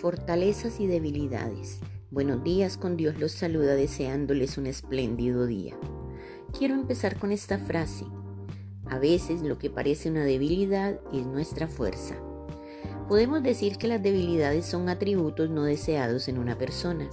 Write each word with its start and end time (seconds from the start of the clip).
Fortalezas 0.00 0.80
y 0.80 0.86
debilidades. 0.86 1.78
Buenos 2.10 2.42
días, 2.42 2.78
con 2.78 2.96
Dios 2.96 3.20
los 3.20 3.32
saluda 3.32 3.74
deseándoles 3.74 4.56
un 4.56 4.66
espléndido 4.66 5.46
día. 5.46 5.76
Quiero 6.58 6.72
empezar 6.72 7.18
con 7.18 7.32
esta 7.32 7.58
frase. 7.58 8.06
A 8.86 8.98
veces 8.98 9.42
lo 9.42 9.58
que 9.58 9.68
parece 9.68 10.08
una 10.08 10.24
debilidad 10.24 10.98
es 11.12 11.26
nuestra 11.26 11.68
fuerza. 11.68 12.14
Podemos 13.08 13.42
decir 13.42 13.76
que 13.76 13.88
las 13.88 14.02
debilidades 14.02 14.64
son 14.64 14.88
atributos 14.88 15.50
no 15.50 15.64
deseados 15.64 16.28
en 16.28 16.38
una 16.38 16.56
persona. 16.56 17.10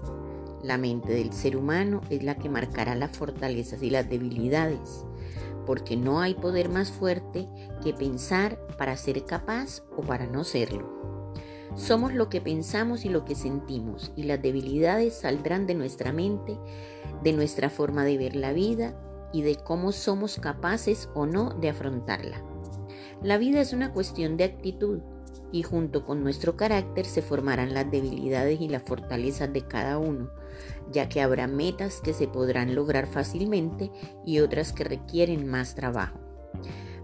La 0.63 0.77
mente 0.77 1.11
del 1.11 1.33
ser 1.33 1.57
humano 1.57 1.99
es 2.09 2.23
la 2.23 2.37
que 2.37 2.47
marcará 2.47 2.95
las 2.95 3.17
fortalezas 3.17 3.83
y 3.83 3.89
las 3.89 4.09
debilidades, 4.09 5.03
porque 5.65 5.97
no 5.97 6.21
hay 6.21 6.35
poder 6.35 6.69
más 6.69 6.89
fuerte 6.89 7.49
que 7.83 7.91
pensar 7.91 8.65
para 8.77 8.95
ser 8.95 9.25
capaz 9.25 9.83
o 9.97 10.03
para 10.03 10.25
no 10.25 10.45
serlo. 10.45 11.16
Somos 11.77 12.11
lo 12.11 12.27
que 12.27 12.41
pensamos 12.41 13.05
y 13.05 13.09
lo 13.09 13.23
que 13.23 13.35
sentimos, 13.35 14.11
y 14.15 14.23
las 14.23 14.41
debilidades 14.41 15.13
saldrán 15.13 15.67
de 15.67 15.75
nuestra 15.75 16.11
mente, 16.11 16.57
de 17.23 17.33
nuestra 17.33 17.69
forma 17.69 18.03
de 18.03 18.17
ver 18.17 18.35
la 18.35 18.51
vida 18.51 18.99
y 19.31 19.43
de 19.43 19.57
cómo 19.57 19.91
somos 19.91 20.39
capaces 20.39 21.07
o 21.13 21.27
no 21.27 21.51
de 21.51 21.69
afrontarla. 21.69 22.43
La 23.21 23.37
vida 23.37 23.61
es 23.61 23.73
una 23.73 23.93
cuestión 23.93 24.37
de 24.37 24.45
actitud 24.45 25.01
y 25.51 25.61
junto 25.61 26.03
con 26.03 26.23
nuestro 26.23 26.57
carácter 26.57 27.05
se 27.05 27.21
formarán 27.21 27.75
las 27.75 27.89
debilidades 27.89 28.59
y 28.59 28.69
las 28.69 28.81
fortalezas 28.81 29.53
de 29.53 29.61
cada 29.61 29.99
uno, 29.99 30.31
ya 30.91 31.07
que 31.09 31.21
habrá 31.21 31.47
metas 31.47 32.01
que 32.01 32.13
se 32.13 32.27
podrán 32.27 32.73
lograr 32.73 33.05
fácilmente 33.05 33.91
y 34.25 34.39
otras 34.39 34.73
que 34.73 34.83
requieren 34.83 35.47
más 35.47 35.75
trabajo. 35.75 36.26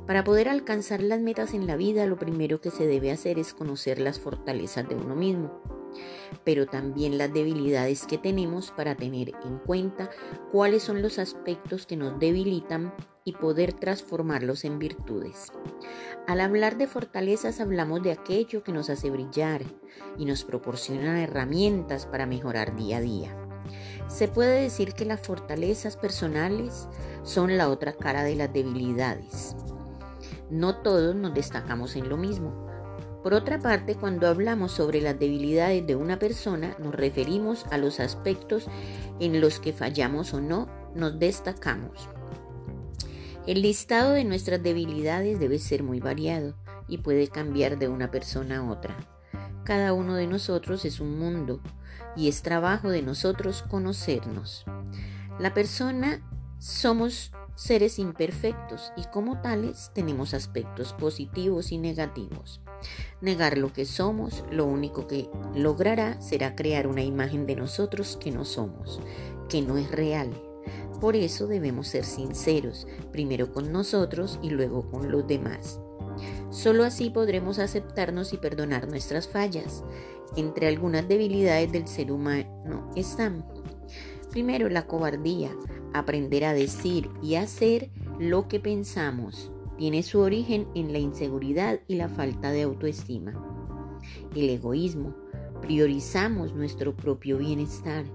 Para 0.06 0.26
poder 0.26 0.50
alcanzar 0.50 1.02
las 1.02 1.22
metas 1.22 1.54
en 1.54 1.66
la 1.66 1.78
vida, 1.78 2.06
lo 2.06 2.18
primero 2.18 2.60
que 2.60 2.72
se 2.72 2.86
debe 2.86 3.12
hacer 3.12 3.40
es 3.40 3.54
conocer 3.54 4.00
las 4.00 4.20
fortalezas 4.20 4.88
de 4.90 4.96
uno 4.96 5.16
mismo, 5.16 5.62
pero 6.44 6.66
también 6.66 7.18
las 7.18 7.34
debilidades 7.34 8.06
que 8.06 8.18
tenemos 8.18 8.72
para 8.72 8.96
tener 8.96 9.32
en 9.46 9.60
cuenta 9.60 10.10
cuáles 10.52 10.84
son 10.84 11.02
los 11.02 11.20
aspectos 11.20 11.86
que 11.86 11.96
nos 11.96 12.20
debilitan 12.20 12.94
y 13.24 13.32
poder 13.32 13.72
transformarlos 13.72 14.66
en 14.66 14.78
virtudes. 14.78 15.54
Al 16.28 16.42
hablar 16.42 16.78
de 16.78 16.88
fortalezas 16.88 17.62
hablamos 17.62 18.04
de 18.04 18.12
aquello 18.12 18.62
que 18.62 18.74
nos 18.74 18.90
hace 18.90 19.10
brillar 19.10 19.62
y 20.18 20.26
nos 20.26 20.44
proporciona 20.44 21.24
herramientas 21.24 22.06
para 22.06 22.26
mejorar 22.26 22.76
día 22.76 22.98
a 22.98 23.02
día. 23.02 23.38
Se 24.08 24.28
puede 24.28 24.62
decir 24.62 24.94
que 24.94 25.06
las 25.06 25.22
fortalezas 25.22 25.96
personales 25.96 26.90
son 27.24 27.58
la 27.58 27.70
otra 27.70 27.94
cara 27.94 28.26
de 28.26 28.36
las 28.36 28.52
debilidades. 28.52 29.56
No 30.50 30.78
todos 30.78 31.16
nos 31.16 31.34
destacamos 31.34 31.96
en 31.96 32.10
lo 32.10 32.18
mismo. 32.18 32.68
Por 33.24 33.34
otra 33.34 33.60
parte, 33.60 33.96
cuando 33.96 34.28
hablamos 34.28 34.74
sobre 34.74 35.02
las 35.02 35.18
debilidades 35.18 35.88
de 35.88 35.96
una 35.96 36.20
persona, 36.20 36.76
nos 36.78 36.94
referimos 36.94 37.66
a 37.72 37.78
los 37.78 38.02
aspectos 38.02 38.68
en 39.20 39.40
los 39.40 39.60
que 39.60 39.72
fallamos 39.72 40.34
o 40.34 40.42
no 40.42 40.68
nos 40.94 41.18
destacamos. 41.20 42.10
El 43.48 43.62
listado 43.62 44.12
de 44.12 44.26
nuestras 44.26 44.62
debilidades 44.62 45.40
debe 45.40 45.60
ser 45.60 45.84
muy 45.84 46.00
variado 46.00 46.56
y 46.88 47.00
puede 47.00 47.28
cambiar 47.28 47.78
de 47.78 47.88
una 47.88 48.12
persona 48.12 48.58
a 48.58 48.70
otra. 48.70 48.96
Cada 49.64 49.94
uno 49.94 50.16
de 50.16 50.28
nosotros 50.28 50.84
es 50.84 51.00
un 51.00 51.18
mundo 51.18 51.62
y 52.18 52.28
es 52.28 52.42
trabajo 52.42 52.90
de 52.90 53.02
nosotros 53.02 53.64
conocernos. 53.64 54.66
La 55.40 55.54
persona 55.54 56.22
somos 56.60 57.32
seres 57.56 58.00
imperfectos 58.00 58.92
y 58.98 59.04
como 59.06 59.42
tales 59.42 59.92
tenemos 59.94 60.34
aspectos 60.34 60.94
positivos 60.94 61.72
y 61.72 61.78
negativos. 61.78 62.62
Negar 63.22 63.58
lo 63.58 63.72
que 63.72 63.86
somos, 63.86 64.44
lo 64.52 64.66
único 64.66 65.08
que 65.08 65.30
logrará 65.56 66.20
será 66.22 66.56
crear 66.56 66.88
una 66.88 67.04
imagen 67.04 67.46
de 67.46 67.56
nosotros 67.56 68.18
que 68.20 68.32
no 68.32 68.46
somos, 68.46 69.00
que 69.50 69.62
no 69.62 69.78
es 69.78 69.92
real. 69.92 70.32
Por 71.00 71.16
eso 71.16 71.48
debemos 71.48 71.88
ser 71.88 72.06
sinceros, 72.06 72.88
primero 73.12 73.52
con 73.52 73.72
nosotros 73.72 74.40
y 74.42 74.50
luego 74.50 74.90
con 74.90 75.12
los 75.12 75.28
demás. 75.28 75.80
Solo 76.50 76.84
así 76.84 77.10
podremos 77.10 77.60
aceptarnos 77.60 78.34
y 78.34 78.38
perdonar 78.38 78.88
nuestras 78.88 79.28
fallas. 79.28 79.84
Entre 80.36 80.68
algunas 80.68 81.08
debilidades 81.08 81.72
del 81.72 81.88
ser 81.88 82.12
humano 82.12 82.90
están, 82.96 83.46
primero, 84.32 84.70
la 84.70 84.88
cobardía, 84.88 85.52
Aprender 85.94 86.44
a 86.46 86.54
decir 86.54 87.10
y 87.22 87.36
hacer 87.36 87.92
lo 88.20 88.48
que 88.48 88.60
pensamos 88.60 89.52
tiene 89.78 90.02
su 90.02 90.20
origen 90.20 90.68
en 90.74 90.92
la 90.92 90.98
inseguridad 90.98 91.80
y 91.88 91.96
la 91.96 92.10
falta 92.10 92.52
de 92.52 92.64
autoestima. 92.64 93.34
El 94.36 94.50
egoísmo. 94.50 95.16
Priorizamos 95.62 96.54
nuestro 96.54 96.96
propio 96.96 97.38
bienestar. 97.38 98.06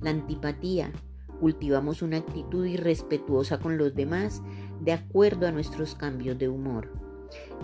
La 0.00 0.10
antipatía. 0.10 0.92
Cultivamos 1.38 2.02
una 2.02 2.18
actitud 2.18 2.66
irrespetuosa 2.66 3.58
con 3.58 3.78
los 3.78 3.94
demás 3.94 4.42
de 4.80 4.92
acuerdo 4.92 5.46
a 5.46 5.52
nuestros 5.52 5.94
cambios 5.94 6.38
de 6.38 6.48
humor. 6.48 6.92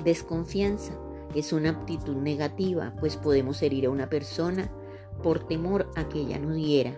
Desconfianza. 0.04 0.92
Es 1.34 1.52
una 1.52 1.70
actitud 1.70 2.16
negativa, 2.16 2.94
pues 3.00 3.16
podemos 3.16 3.60
herir 3.62 3.86
a 3.86 3.91
una 3.91 4.08
persona 4.08 4.70
por 5.22 5.47
temor 5.47 5.91
a 5.97 6.08
que 6.08 6.20
ella 6.20 6.38
nos 6.38 6.56
hiera. 6.56 6.94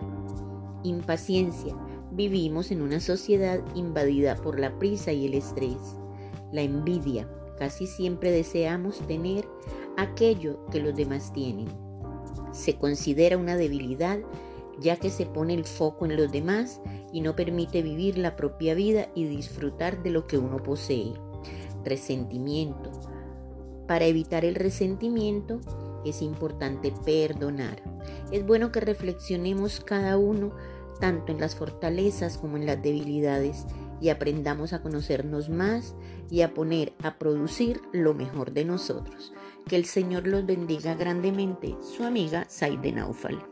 Impaciencia 0.83 1.75
Vivimos 2.11 2.71
en 2.71 2.81
una 2.81 2.99
sociedad 2.99 3.61
invadida 3.73 4.35
por 4.35 4.59
la 4.59 4.77
prisa 4.77 5.13
y 5.13 5.25
el 5.25 5.33
estrés, 5.33 5.95
la 6.51 6.61
envidia. 6.61 7.29
Casi 7.57 7.87
siempre 7.87 8.31
deseamos 8.31 8.99
tener 9.07 9.47
aquello 9.95 10.65
que 10.71 10.81
los 10.81 10.95
demás 10.95 11.31
tienen. 11.31 11.69
Se 12.51 12.75
considera 12.75 13.37
una 13.37 13.55
debilidad 13.55 14.19
ya 14.79 14.97
que 14.97 15.09
se 15.09 15.25
pone 15.25 15.53
el 15.53 15.63
foco 15.63 16.05
en 16.05 16.17
los 16.17 16.31
demás 16.31 16.81
y 17.13 17.21
no 17.21 17.35
permite 17.35 17.81
vivir 17.81 18.17
la 18.17 18.35
propia 18.35 18.73
vida 18.73 19.07
y 19.15 19.25
disfrutar 19.25 20.03
de 20.03 20.09
lo 20.09 20.27
que 20.27 20.37
uno 20.37 20.61
posee. 20.61 21.13
Resentimiento. 21.85 22.91
Para 23.87 24.05
evitar 24.05 24.43
el 24.43 24.55
resentimiento 24.55 25.61
es 26.03 26.21
importante 26.21 26.91
perdonar. 27.05 27.81
Es 28.31 28.45
bueno 28.45 28.71
que 28.71 28.79
reflexionemos 28.79 29.81
cada 29.81 30.17
uno 30.17 30.51
tanto 31.01 31.33
en 31.33 31.41
las 31.41 31.55
fortalezas 31.55 32.37
como 32.37 32.55
en 32.55 32.65
las 32.65 32.81
debilidades 32.81 33.65
y 33.99 34.07
aprendamos 34.07 34.71
a 34.71 34.81
conocernos 34.81 35.49
más 35.49 35.95
y 36.29 36.43
a 36.43 36.53
poner 36.53 36.93
a 37.03 37.17
producir 37.17 37.81
lo 37.91 38.13
mejor 38.13 38.53
de 38.53 38.63
nosotros. 38.63 39.33
Que 39.67 39.75
el 39.75 39.85
Señor 39.85 40.27
los 40.27 40.45
bendiga 40.45 40.95
grandemente. 40.95 41.75
Su 41.81 42.05
amiga 42.05 42.45
Saide 42.47 42.93
Naufal. 42.93 43.43